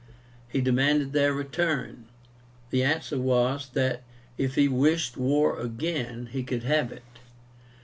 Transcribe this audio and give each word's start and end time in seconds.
He 0.49 0.61
demanded 0.61 1.13
their 1.13 1.31
return. 1.31 2.05
The 2.71 2.83
answer 2.83 3.19
was, 3.19 3.69
that, 3.75 4.01
if 4.35 4.55
he 4.55 4.67
wished 4.67 5.15
war 5.15 5.59
again, 5.59 6.29
he 6.31 6.41
could 6.41 6.63
have 6.63 6.91
it. 6.91 7.03